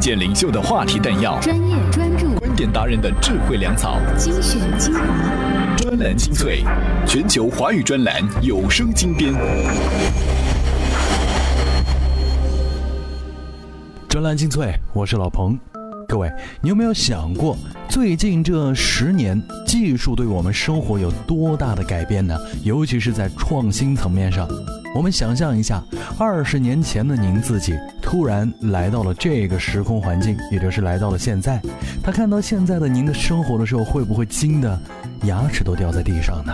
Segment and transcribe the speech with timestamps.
[0.00, 6.64] 见领袖的话题弹药，专业专注，观点达人的智慧粮草，精选精华，专栏精粹，
[7.06, 9.34] 全球华语专栏有声精编。
[14.08, 15.58] 专栏精粹，我是老彭。
[16.10, 16.28] 各位，
[16.60, 17.56] 你有没有想过，
[17.88, 22.36] 最近这十年，技术对我们生活有多大的改变呢？
[22.64, 24.48] 尤其是在创新层面上。
[24.92, 25.80] 我们想象一下，
[26.18, 31.62] 二十年前的您自己突然来到了这个时空环境，也就是来到了现在。
[32.02, 34.76] 他看到现在的您的生活的时候，会不会惊得
[35.26, 36.52] 牙齿都掉在地上呢？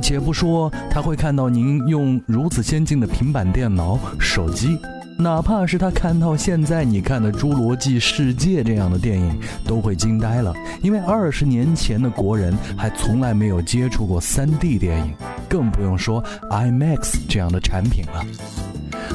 [0.00, 4.78] 且不说他会看到您用如此先进的平板电脑、手机。
[5.16, 15.14] 哪怕是他看到现在你看的《侏罗纪世界》这样的电影，都会惊呆了，因为二十年前的国人还从来没有接触过 3D 电影，
[15.48, 18.24] 更不用说 IMAX 这样的产品了。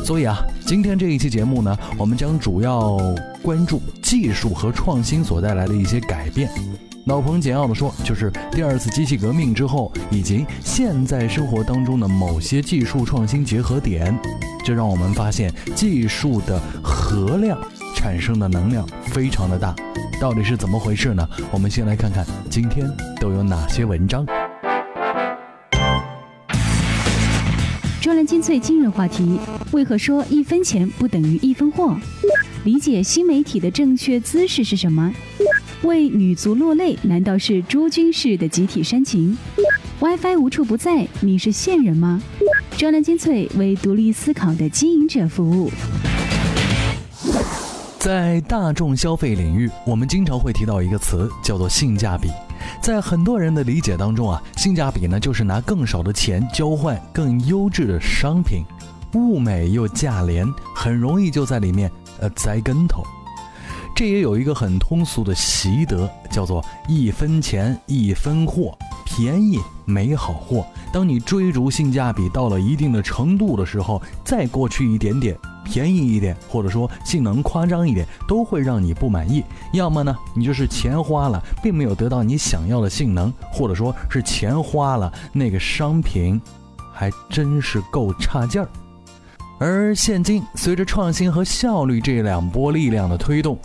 [0.04, 2.98] 所以啊，今天这一期节目呢，我们将主要
[3.44, 6.50] 关注技术和创新所带来的一些改变。
[7.06, 14.16] 老彭简要的说，就是第二次机器革命之后，以及现在生活当中的某些技术创新结合点。
[14.64, 17.58] 这让我们发现，技术的核量
[17.96, 19.76] 产生的能量非常的大，
[20.22, 21.28] 到底是怎么回事呢？
[21.52, 22.88] 我们先来看看今天
[23.20, 24.26] 都有哪些文章。
[28.02, 29.40] 专栏精粹今日话题：
[29.72, 31.98] 为何说一分钱不等于一分货？
[32.66, 35.12] 理解新媒体的正确姿势是什么？
[35.84, 39.38] 为女足落泪难道是朱军式的集体煽情
[40.02, 42.22] ？WiFi 无处不在，你是线人吗？
[42.78, 45.72] 专栏精粹为独立思考的经营者服务。
[47.98, 52.28] 在大众消费领域，我们经常会提到一个词，叫做性价比。
[52.82, 58.64] 在很多人的理解当中啊，性价比呢就是拿更少的钱交换更优质的商品，
[59.14, 63.02] 物美又价廉，很容易就在里面呃栽跟头。
[64.00, 68.74] 这也有一个很通俗的习得，叫做一分钱一分货。
[69.04, 70.66] 便宜没好货。
[70.94, 79.44] 当你追逐性价比到了一定的程度的时候，再过去一点点，便宜一点，或者说性能夸张一点，都会让你不满意。
[79.74, 86.42] 要么呢，你就是钱花了，并没有得到你想要的性能，或者说是钱花了，那个商品
[86.94, 88.70] 还真是够差劲儿。
[89.60, 93.60] 而现今，随着创新和效率这两波力量的推动。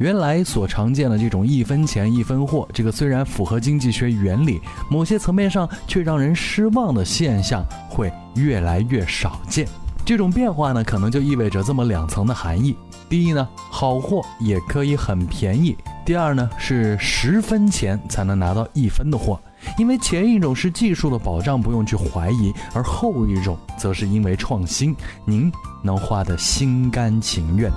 [0.00, 4.58] 原来所常见的这种一分钱一分货，这个虽然符合经济学原理，
[4.90, 9.68] 某些层面上却让人失望的现象会越来越少见。
[10.02, 12.74] 这种变化呢，可能就意味着这么两层的含义：
[13.10, 19.38] 第一呢，好货也可以很便宜；第二呢，是十分钱才能拿到一分的货。
[19.76, 24.96] 因为前一种是技术的保障，不用去怀疑；而后一种则是因为创新，
[25.26, 27.70] 您能花得心甘情愿。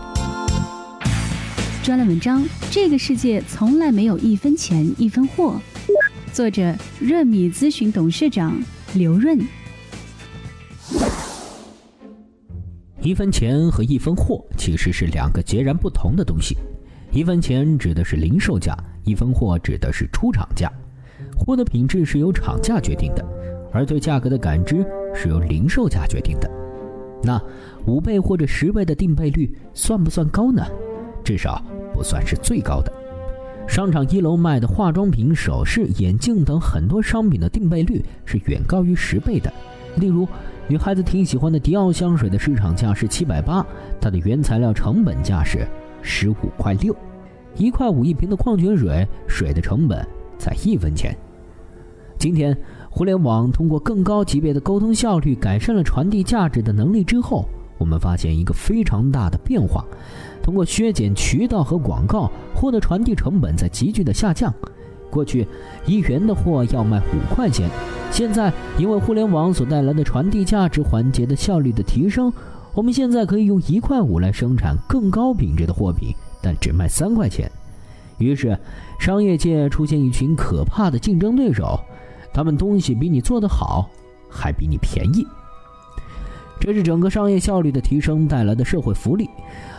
[1.84, 5.60] 专栏文章：这个世界从来没有一分钱一分货。
[6.32, 8.58] 作者：润米咨询董事长
[8.94, 9.38] 刘润。
[13.02, 16.56] 一分钱和一分货其实是两个截然不同的东西。
[17.12, 18.74] 一分钱指的是零售价，
[19.04, 20.72] 一分货指的是出厂价。
[21.36, 23.26] 货的品质是由厂价决定的，
[23.74, 26.50] 而对价格的感知是由零售价决定的。
[27.22, 27.42] 那
[27.86, 30.66] 五倍或者十倍的定倍率算不算高呢？
[31.24, 31.62] 至少
[31.94, 32.92] 不算是最高的。
[33.68, 39.52] 商场一楼卖的化妆品、首饰、眼镜等很多商品的定倍率是远高于十倍的。
[39.96, 40.28] 例如，
[40.68, 43.66] 女孩子挺喜欢的迪奥香水的市场价是七百八，
[44.02, 45.68] 它的原材料成本价是
[46.02, 46.96] 十五块六。
[47.56, 50.06] 一块五一瓶的矿泉水，水的成本
[50.38, 51.16] 才一分钱。
[52.18, 52.58] 今天，
[52.90, 57.46] 互联网通过更高级别的沟通效率，改善了传递价值的能力之后，
[57.78, 59.86] 我们发现一个非常大的变化。
[60.44, 64.54] 通过削减渠道和广告，货的传递成本在急剧的下降。
[65.10, 65.48] 过去
[65.86, 67.70] 一元的货要卖五块钱，
[68.12, 72.34] 现在因为互联网所带来的传递价值环节的效率的提升，
[72.74, 77.50] 我们现在可以用一块五来生产更高品质的货品，但只卖三块钱。
[78.18, 78.58] 于是，
[79.00, 81.80] 商业界出现一群可怕的竞争对手，
[82.34, 83.90] 他们东西比你做得好，
[84.30, 85.26] 还比你便宜。
[86.66, 89.30] 这是整个商业效率的提升带来的社会福利。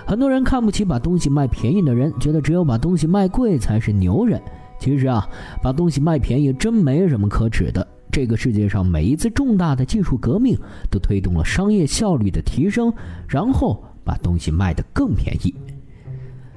[0.07, 4.39] 很多人看不起把东西卖便宜的人，觉得只有把东西卖贵才是牛人。
[4.79, 5.27] 其实啊，
[5.63, 7.89] 把东西卖便宜真没什么可耻的。
[8.13, 10.59] 这个世界上每一次重大的技术革命，
[10.91, 12.93] 都推动了商业效率的提升，
[13.27, 15.55] 然后把东西卖得更便宜。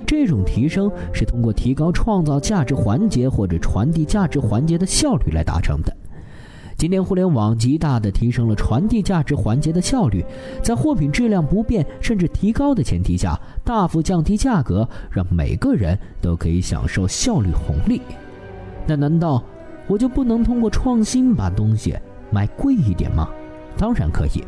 [0.06, 5.96] 这种提升是通过提高创造价值环节或者传递价值环节的效率来达成的。
[6.78, 10.24] 今天互联网极大地提升了传递价值环节的效率，
[10.62, 18.00] 在货品质量不变甚至提高的前提下，大幅降低价格，让每个人都可以享受效率红利。
[18.86, 19.44] 那难道
[19.88, 21.96] 我就不能通过创新把东西
[22.30, 23.28] 卖贵一点吗？
[23.76, 24.44] 当然可以。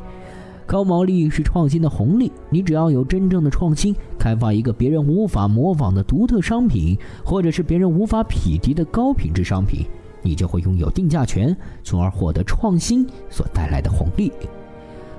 [0.68, 6.96] 高毛利是创新的红利，你只要有真正的创新，开发一个别人无法模仿的独特商品，
[7.26, 9.84] 或者是别人无法匹敌的高品质商品。
[10.22, 14.32] 你就会拥有定价权，从而获得创新所带来的红利。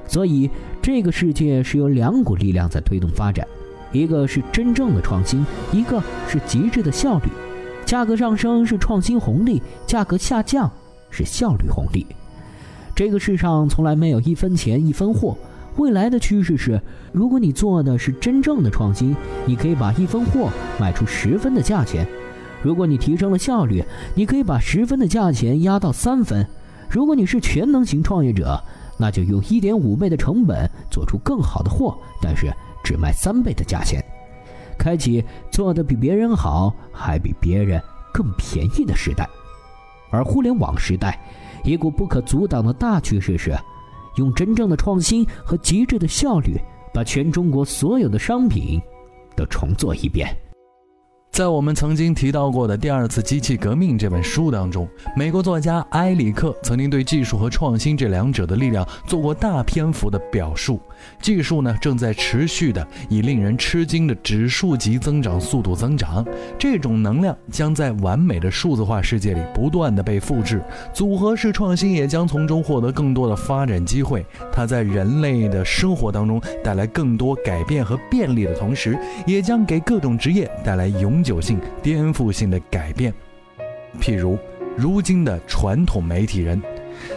[0.07, 0.51] 所以，
[0.83, 3.47] 这个世界是由两股力量在推动发展，
[3.93, 7.29] 一个是真正的创新，一个是极致的效率。
[7.87, 10.71] 价格上升是创新红利，价格下降
[11.11, 12.07] 是效率红利。
[12.95, 15.37] 这个世上从来没有一分钱一分货，
[15.77, 16.81] 未来的趋势是，
[17.13, 19.17] 如果你做的是真正的创新，
[19.47, 22.07] 你可以把一分货卖出十分的价钱。
[22.63, 23.83] 如果你提升了效率，
[24.15, 26.45] 你可以把十分的价钱压到三分；
[26.91, 28.63] 如果你是全能型创业者，
[28.99, 32.53] 那就用一点五倍的成本做出更好的货，但是
[32.85, 34.05] 只卖三倍的价钱，
[34.79, 37.81] 开启做的比别人好还比别人
[38.13, 39.27] 更便宜的时代。
[40.11, 41.19] 而互联网时代，
[41.65, 43.57] 一股不可阻挡的大趋势是，
[44.17, 46.59] 用真正的创新和极致的效率，
[46.93, 48.79] 把全中国所有的商品
[49.35, 50.37] 都重做一遍。
[51.33, 54.87] 在我们曾经提到过的《第二次机器革命》这本书当中，
[55.17, 60.81] 美国作家埃里克曾经对技术和创新这两者的力量做过大篇幅的表述。
[61.23, 66.27] 技术呢，正在持续的以令人吃惊的指数级增长速度增长，
[66.59, 70.61] 这种能量将在完美的数字化世界里不断的被复制，
[70.93, 74.27] 组合式创新也将从中获得更多的发展机会。
[74.53, 81.20] 它在人类的生活当中带来更多改变和便利的同时，也将给各种职业带来永。
[81.21, 83.13] 永久性、颠覆性的改变，
[84.01, 84.39] 譬如
[84.75, 86.59] 如今的传统媒体人，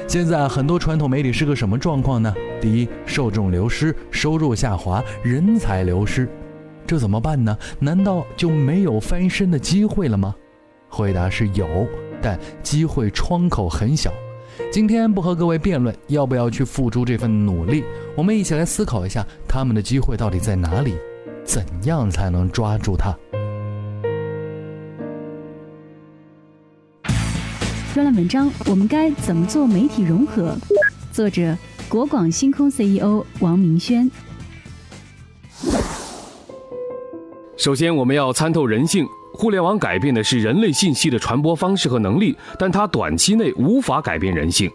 [0.10, 2.36] 现在很多传统媒体是个什么状况呢？
[2.60, 6.28] 第一，受众流失，收入下滑，人才流失，
[6.86, 7.58] 这怎么办呢？
[7.80, 10.36] 难道就没有翻身的机会了吗？
[10.90, 11.88] 回答是有，
[12.22, 14.12] 但机会窗口很小。
[14.70, 17.86] 今天不和各位辩论要不要去付出这份努力，
[18.18, 20.94] 我们一起来思考一下，他们的机会到底在哪里？
[21.46, 23.18] 怎样才能抓住它？
[27.94, 30.58] 专栏文章：我们该怎么做媒体融合？
[31.12, 31.56] 作者：
[31.88, 34.10] 国广星空 CEO 王明轩。
[37.56, 39.06] 首先，我们要参透人性。
[39.32, 44.72] 互联网改变的是人类信息的传播方式和能力，但它短期内无法改变人性。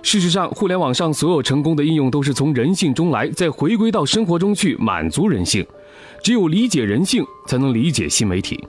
[0.00, 5.66] 事实上，互联网上所有成功的应用都是从人性中来，再回归到生活中去满足人性。
[6.22, 8.64] 只有理解人性，才能理解新媒体。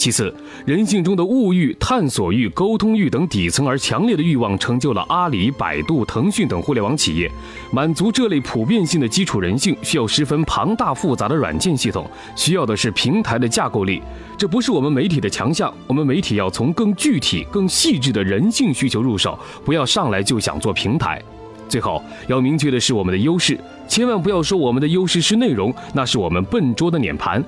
[0.00, 7.30] 其次，人性中的物欲、探索欲、沟通欲等底层而强烈的欲望，成就了阿里、百度、腾讯等互联网企业。
[7.70, 14.00] 满足这类普遍性的基础人性，需要十分庞大复杂的软件系统，需要的是平台的架构力。
[14.38, 21.22] 这不是我们媒体的强项，我们媒体要从更具体、更细致的人性需求入手，不要上来就想做平台。
[21.70, 23.58] 最后，要明确的是我们的优势，
[23.88, 27.42] 千万不要说我们的优势是内容，那是我们笨拙的碾盘。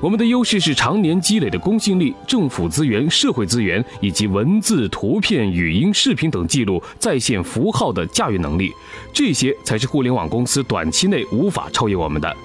[0.00, 8.72] 我们的优势是常年积累的公信力、政府资源、社会资源以及文字、图片、语音、视频等记录在线符号的驾驭能力，
[9.12, 12.36] 这些才是互联网公司短期内无法超越我们的。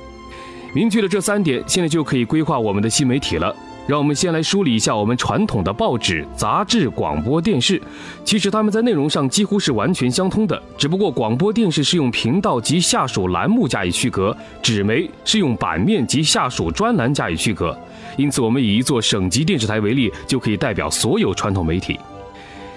[0.73, 3.55] 明确了这三点，现在就可以规划我们的新媒体了。
[3.85, 7.81] 让我们先来梳理一下我们传统的报纸、杂志、广播电视。
[8.23, 17.77] 其实它们在内容上几乎是完全相通的，只不过广播电视是用频道及下属栏目加以区隔，纸媒是用版面及下属专栏加以区隔。
[18.15, 21.99] 因此，我们以一座省级电视台为例，就可以代表所有传统媒体。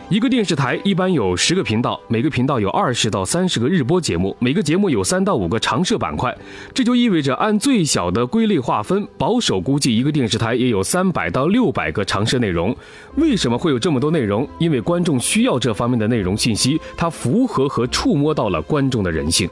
[0.09, 6.33] 一个电视台一般有十个频道，每个频道有二十到三十个日播节目，每个节目有三到五个常设板块。
[6.73, 12.75] 这就意味着，按最小的归类划分，保守估计一个电视台也有三百到六百个常设内容。
[13.17, 14.49] 为什么会有这么多内容？
[14.61, 19.51] 因为观众需要这方面的内容信息，它符合和触摸到了观众的人性。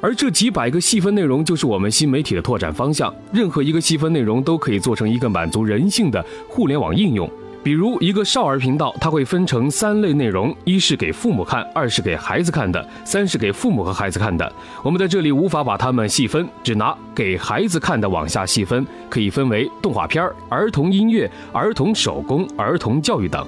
[0.00, 3.12] 而这几百个细分内容，就是我们新媒体的拓展方向。
[3.32, 7.28] 任何一个细分内容都可以做成一个满足人性的互联网应用。
[7.64, 14.52] 比如一个少儿频道，它会分成三类内容：一是给父母看，二是给孩子看的，三是给父母和孩子看的。
[14.82, 23.46] 我们在这里无法把它们细分，只拿给孩子看的往下细分，可以分为动画片、儿童音乐、儿童手工、儿童教育等。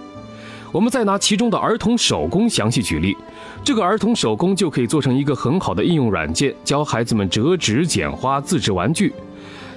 [0.73, 3.15] 我们再拿其中的儿童手工详细举例，
[3.63, 9.13] 这个儿童手工就可以做成一个很好的应用软件，教孩子们折纸、剪花、自制玩具。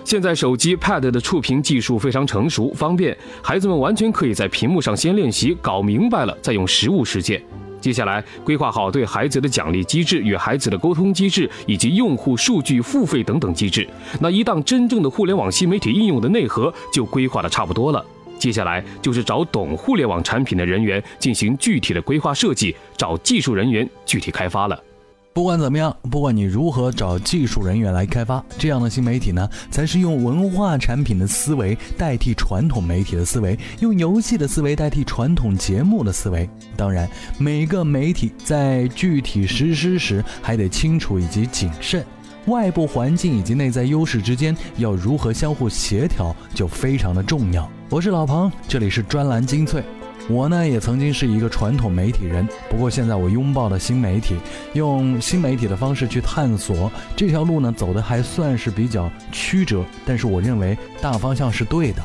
[0.10, 7.40] 现在手机 Pad 的触屏技术非常成熟方便，孩子们完全可以在屏幕上先练习，搞明白了再用实物实践。
[7.80, 13.88] 接下来，规划好对孩子的奖励机制、与孩子的沟通机制以及用户数据付费等等机制。
[14.20, 18.04] 那一档真正的互联网新媒体应用的内核就规划的差不多了。
[18.40, 24.84] 接下来就是找懂互联网产品的人员进行具体的规划设计，找技术人员具体开发了。
[25.32, 36.50] 不管怎么样，不管你如何找技术人员来开发这样的新媒体呢，才是用文化产品的思维代替传统媒体的思维，用游戏的思维代替传统节目的思维。
[36.76, 42.04] 当然，每个媒体在具体实施时还得清楚以及谨慎，
[42.48, 47.70] 外部环境以及内在优势之间要如何相互协调，就非常的重要。
[47.90, 49.82] 我是老彭，这里是专栏精粹。
[50.30, 54.36] 我呢也曾经是一个传统媒体人，不过现在我拥抱了新媒体，
[54.74, 62.04] 用新媒体的方式去探索这条路呢，走的还算是比较曲折，但是我认为大方向是对的。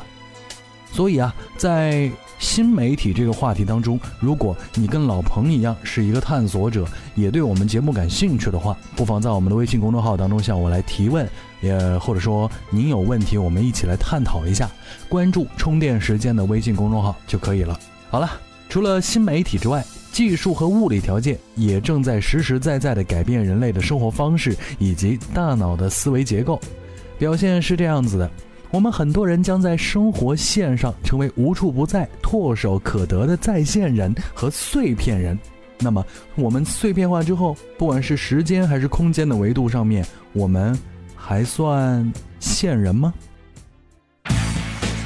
[0.91, 11.29] 所以啊，在新媒体这个话题当中，如果你跟老彭一样是一个探索者，也对我们节目感兴趣的话，不妨在我们的微信公众号当中向我来提问，
[11.61, 14.69] 也或者说您有问题，我们一起来探讨一下。
[15.09, 17.77] 关注充电时间的微信公众号就可以了。
[18.15, 18.31] 好了，
[18.69, 26.57] 除了新媒体之外，技术和物理条件也正在实实在在地改变人类的生活方式以及大脑的思维结构。
[27.19, 28.31] 表现是这样子的：
[28.71, 35.37] 我们很多人将在生活线上成为无处不在、唾手可得的在线人和碎片人。
[35.77, 36.01] 那么，
[36.35, 40.73] 我们碎片化之后，不管是时间还是空间的维度上面，我们
[41.17, 43.13] 还算线人吗？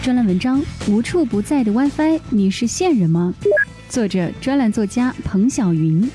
[0.02, 3.34] 专栏文章：无处不在的 WiFi，你是线人吗？
[3.90, 6.10] 作者：专栏作家彭晓云。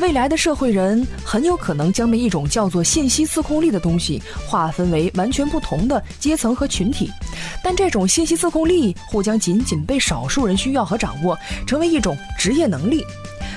[0.00, 7.10] 未来的社会人很有可能将被一种叫做信息自控力的东西划分为完全不同的阶层和群体，
[7.62, 13.04] 但这种信息自控力或将仅仅被少数人需要和掌握，成为一种职业能力。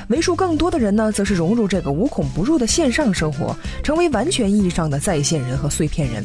[0.10, 6.24] 为数更多的人呢，则是融入这个无孔不入的线上生活，成为完全意义上的在线人和碎片人。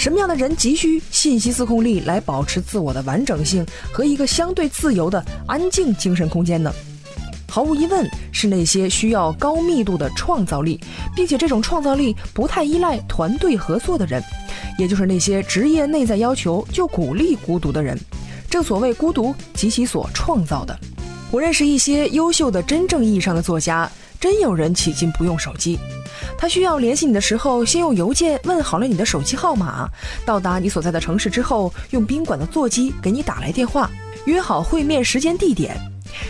[0.00, 6.72] 什么样的人急需信息自控力来保持自我的完整性和一个相对自由的安静精神空间呢？
[7.46, 10.80] 毫无疑问，是那些需要高密度的创造力，
[11.14, 14.24] 并且这种创造力不太依赖团队合作的人，
[14.78, 17.94] 也就是那些职业内在要求就鼓励孤独的人。
[18.48, 20.74] 正所谓孤独及其所创造的。
[21.30, 23.86] 我认识一些优秀的真正意义上的作家，
[24.18, 25.78] 真有人迄今不用手机。
[26.38, 29.88] 他需要联系你的时候，先用邮件问好了你的手机号码，
[30.24, 33.90] 到达你所在的城市之后，用宾馆的座机给你打来电话，
[34.24, 35.76] 约好会面时间地点。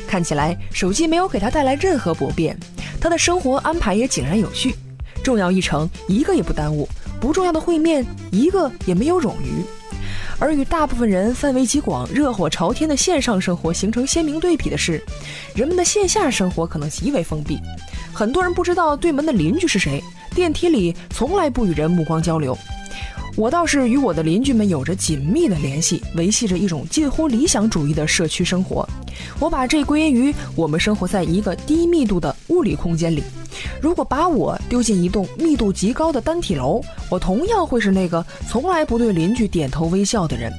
[0.06, 2.58] 看起来手机没有给他带来任何不便，
[3.00, 4.74] 他的生活安排也井然有序，
[5.22, 6.88] 重要议程一个也不耽误，
[7.20, 9.64] 不重要的会面一个也没有冗余。
[10.38, 15.02] 而与大部分人范围极广、热火朝天的线上生活形成鲜明对比的是，
[15.54, 17.58] 人们的线下生活可能极为封闭。
[18.12, 20.02] 很多人不知道对门的邻居是谁，
[20.34, 22.56] 电梯里从来不与人目光交流。
[23.36, 28.86] 我倒是与我的邻居们有着紧密的联系，维系着一种近乎理想主义的社区生活。
[29.38, 33.22] 我把这归因于我们生活在一个低密度的物理空间里。
[33.80, 40.52] 如果把我丢进一栋密度极高的单体楼，我同样会是那个从来不对邻居点头微笑的人。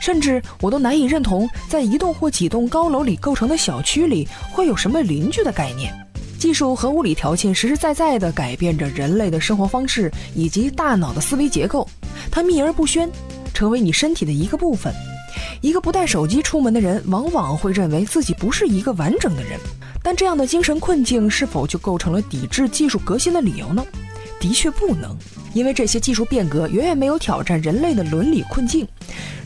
[0.00, 5.92] 甚至我都难以认同，在一栋或几栋高楼里构成的小区里会有什么邻居的概念。
[6.38, 11.88] 技术和物理条件实实在在地改变着人类的生活方式以及大脑的思维结构，
[12.30, 13.10] 它秘而不宣，
[13.52, 14.92] 成为你身体的一个部分。
[15.60, 19.58] 一个不带手机出门的人，往往会认为自己不是一个完整的人。
[20.02, 23.84] 但这样的精神困境是否就构成了抵制技术革新的理由呢？
[24.38, 25.16] 的确不能，
[25.54, 28.86] 因为这些技术变革远远没有挑战人类的伦理困境。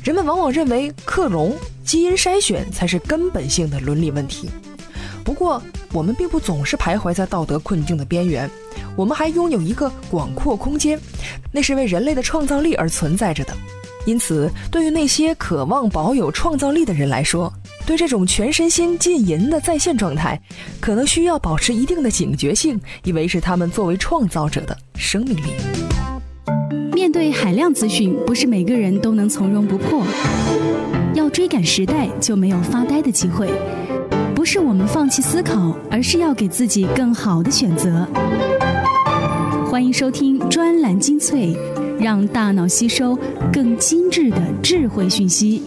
[0.02, 4.50] 人们往往认为克隆、基因筛选才是根本性的伦理问题。
[5.30, 8.50] 不过，我们并不总是徘徊在道德困境的边缘，
[8.96, 10.99] 我们还拥有一个广阔空间，
[11.52, 13.54] 那是为人类的创造力而存在着的。
[14.06, 17.50] 因此，对于那些渴望保有创造力的人来说，
[17.87, 20.37] 对这种全身心浸淫的在线状态，
[20.80, 25.52] 可能需要保持一定的警觉性，以维持他们作为创造者的生命力。
[26.92, 30.04] 面对海量资讯，不是每个人都能从容不迫。
[31.14, 33.49] 要追赶时代，就没有发呆的机会。
[34.40, 38.09] 不是我们放弃思考，而是要给自己更好的选择。
[39.70, 41.54] 欢迎收听专栏精粹。
[42.00, 43.14] 让大脑吸收
[43.52, 45.62] 更精致的智慧讯息。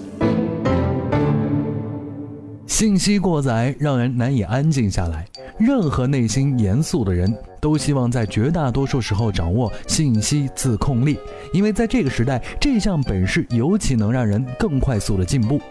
[2.66, 5.28] 信息过载让人难以安静下来。
[5.60, 11.20] 任何内心严肃的人都希望在绝大多数时候掌握信息自控力，
[11.54, 15.62] 因为在这个时代，这项本事尤其能让人更快速的进步。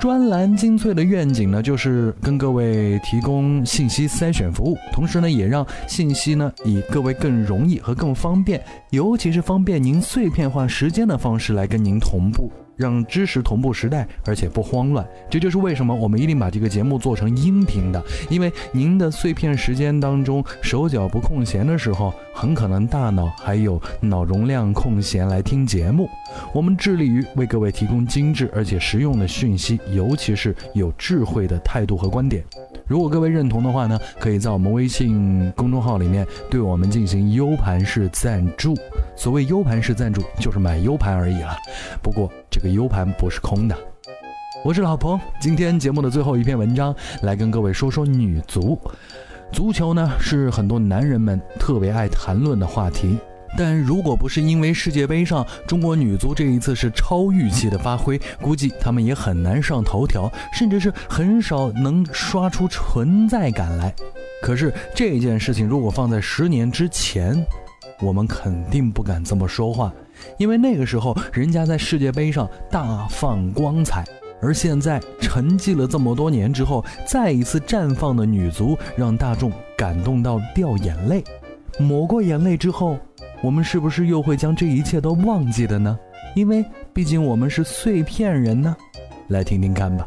[0.00, 12.50] 专栏精粹的愿景呢，就是跟各位提供信息筛选服务，同时呢，也让信息呢以各位更容易和更方便，尤其是方便您碎片化时间的方式来跟您同步。
[12.76, 18.02] 让知识同步时代，而且不慌乱，这就是为什么我们一定把这个节目做成音频的。
[18.30, 26.08] 因为您的碎片时间当中，手脚不空闲的时候，很可能大脑还有脑容量空闲来听节目。
[26.54, 32.42] 我们致力于为各位提供精致而且实用的讯息，尤其是有智慧的态度和观点。
[32.86, 38.74] 如果各位认同的话呢，可以在我们微信公众号里面对我们进行 U 盘式赞助。
[39.14, 41.54] 所谓 U 盘式赞助，就是买 U 盘而已了。
[42.02, 43.76] 不过这个 U 盘不是空的。
[44.64, 48.80] 我是老彭，今天节目的最后一篇文章，来跟各位说说女足。
[49.52, 53.18] 足球呢，是很多男人们特别爱谈论的话题。
[53.58, 63.92] 但如果不是因为世界杯上中国女足这一次是超预期的发挥，估计他们也很难上头条，甚至是很少能刷出存在感来。
[64.40, 67.44] 可是这件事情如果放在十年之前，
[68.00, 69.92] 我们肯定不敢这么说话，
[70.38, 74.04] 因为那个时候人家在世界杯上大放光彩，
[74.42, 81.22] 而现在沉寂了这么多年之后，再一次绽放的女足，让大众感动到掉眼泪。
[81.78, 82.98] 抹过眼泪之后，
[83.42, 85.98] 我们是不是又会将这一切都忘记了呢？
[86.34, 88.76] 因为毕竟我们是碎片人呢。
[89.28, 90.06] 来听听看吧。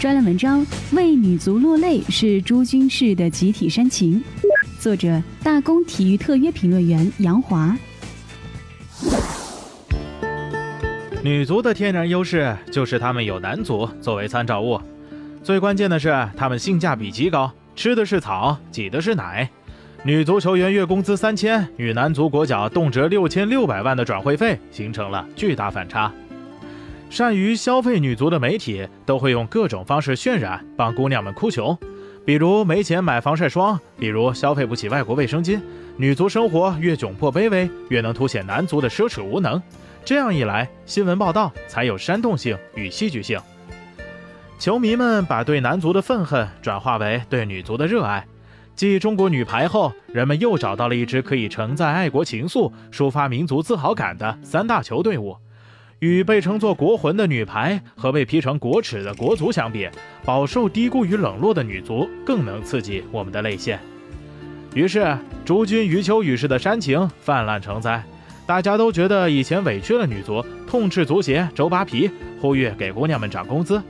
[0.00, 4.22] 专栏文章：为女足落泪是朱军式的集体煽情。
[4.78, 7.74] 作者：大公体育特约评论员杨华。
[11.24, 14.78] 女足的天然优势就是她们有男足作为参照物，
[15.42, 19.48] 最关键的是她们性价比极高，吃的是草，挤的是奶。
[20.02, 26.12] 女足球员月工资三千，与男足国脚动辄六千六百万的转会费形成了巨大反差。
[27.08, 31.74] 善于消费女足的媒体都会用各种方式渲染，帮姑娘们哭穷。
[32.26, 35.58] 比如没钱买防晒霜，比如消费不起外国卫生巾，
[35.96, 39.62] 女足生活越窘迫卑微，越能凸显男足的奢侈无能。
[40.04, 43.40] 这样一来，新闻报道才有煽动性与戏剧性。
[44.58, 48.26] 球迷们把对男足的愤恨转化为对女足的热爱。
[48.76, 55.38] 继中国女排后，人们又找到了一支可以承载爱国情愫、抒发民族自豪感的三大球队伍。
[56.00, 59.88] 与被称作国魂的女排和被批成国耻的国足相比，
[60.22, 63.80] 饱受低估与冷落的女足更能刺激我们的泪腺。
[64.74, 68.04] 于是，诸君余秋雨式的煽情泛滥成灾，
[68.46, 73.82] 大家都觉得以前委屈了女足，痛斥足协周扒皮，呼吁给姑娘们涨工资。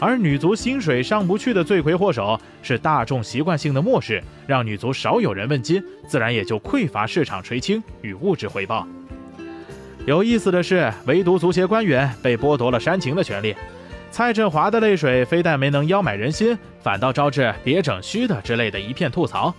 [0.00, 8.86] 而女足薪水上不去的罪魁祸首是大众习惯性的漠视，让女足少有人问津，自然也就匮乏市场垂青与物质回报。
[10.06, 13.54] 有意思的是，唯独足协官员被剥夺了煽情的权利。
[14.10, 19.54] 蔡振华的泪水非但没能邀买人心，反倒招致“别整虚的”之类的一片吐槽。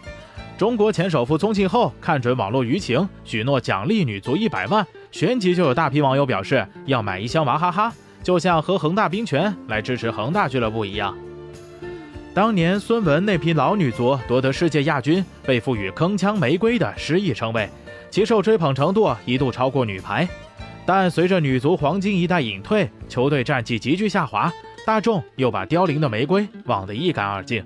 [0.62, 11.18] 中国前首富宗庆后看准网络舆情，许诺奖励女足一百万，旋即就有大批网友表示要买一箱娃哈哈，就像喝恒大冰泉来支持恒大俱乐部一样。
[12.32, 17.68] 当年孙雯那批老女足夺得世界亚军，被赋予“铿锵玫瑰”的诗意称谓。
[18.12, 20.30] 其受追捧程度一度超过女排，
[20.86, 24.54] 但随着女足黄金一代隐退，球队战绩急剧下滑，
[24.86, 27.66] 大众又把凋零的玫瑰忘得一干二净。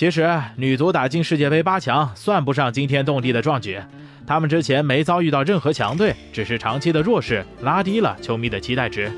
[0.00, 3.78] 其实，女足打进世界杯八强算不上惊天动地的壮举，
[4.26, 9.12] 他们之前没遭遇到任何强队，只是长期的弱势拉低了球迷的期待值。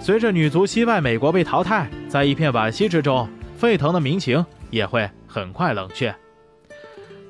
[0.00, 6.12] 随着女足惜败美国被淘汰，在一片惋惜之中，沸腾的民情也会很快冷却。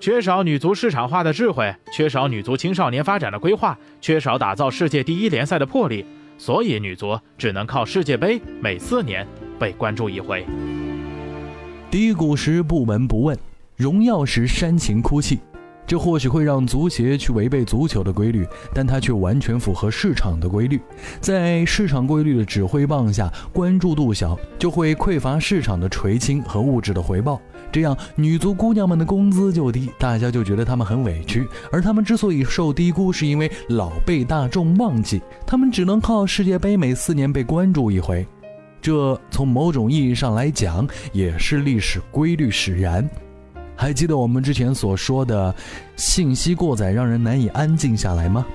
[0.00, 6.06] 缺少女足市场化的智慧，缺少女足青少年发展的规划，缺少打造世界第一联赛的魄力，
[6.38, 10.46] 所以女足只能靠世界杯每四年被关注一回。
[11.90, 13.34] 低谷时不闻不问，
[13.74, 15.38] 荣耀时煽情哭泣。
[15.86, 20.78] 这或许会让足协去违背足球的规律，但它却完全符合市场的规律。
[21.18, 27.40] 在市场规律的指挥棒下，关注度小，就会匮乏市场的垂青和物质的回报。
[27.72, 31.48] 这样，女足姑娘们的工资就低，大家就觉得她们很委屈。
[31.72, 38.26] 而她们之所以受低估，是因为老被大众忘记，她们只能靠世界杯每四年被关注一回。
[38.88, 43.06] 这从某种意义上来讲，也是历史规律使然。
[43.76, 45.54] 还记得我们之前所说的
[45.94, 48.46] 信息过载让人难以安静下来吗？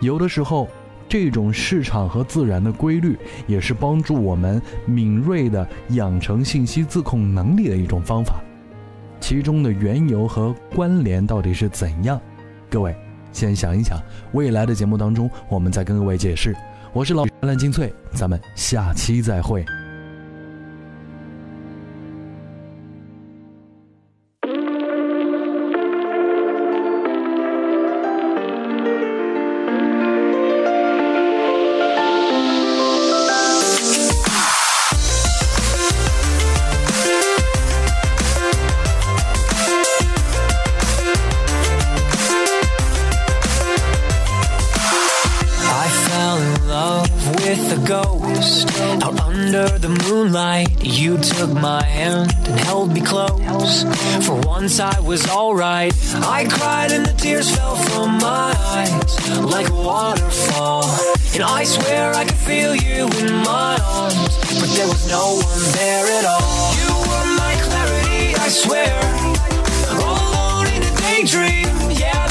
[0.00, 0.66] 有的时候，
[1.06, 3.14] 这种市场和自然的规律
[3.46, 8.40] 也是帮助我们敏锐的养成信息自控能力的一种方法。
[9.20, 12.18] 其中的缘由和关联到底是怎样？
[12.70, 12.96] 各位
[13.32, 14.00] 先想一想，
[14.32, 16.56] 未来的节目当中我们再跟各位解释。
[16.94, 19.66] 我是老兰兰精粹咱们下期再会。
[51.64, 53.84] my hand and held me close.
[54.26, 55.94] For once I was alright.
[56.36, 60.84] I cried and the tears fell from my eyes like a waterfall.
[61.32, 65.62] And I swear I could feel you in my arms, but there was no one
[65.72, 66.74] there at all.
[66.80, 68.94] You were my clarity, I swear.
[70.04, 72.23] All alone in a daydream, yeah.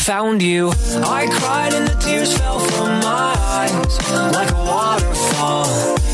[0.00, 0.70] found you.
[1.04, 3.94] I cried and the tears fell from my eyes
[4.32, 5.66] like a waterfall.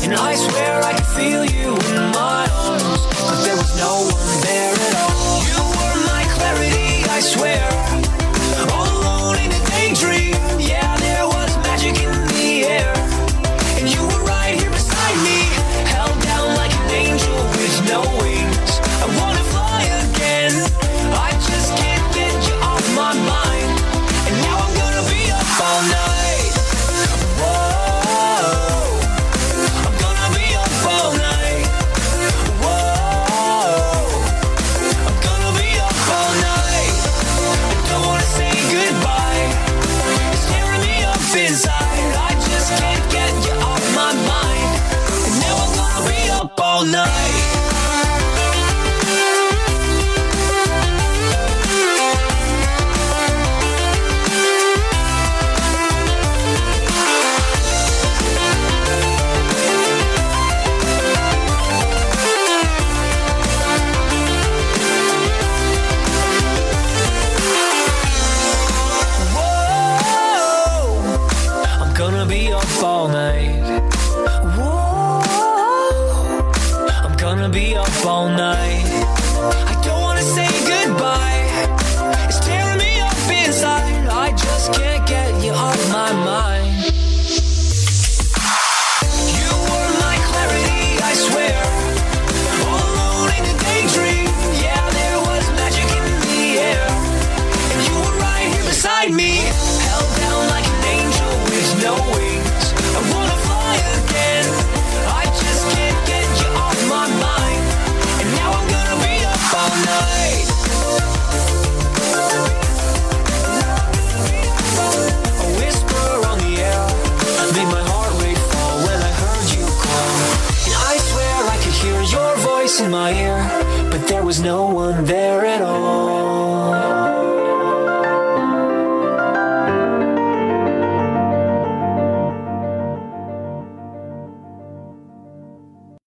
[0.03, 4.41] And I swear I could feel you in my arms, but there was no one
[4.43, 5.39] there at all.
[5.51, 7.56] You were my clarity, I swear.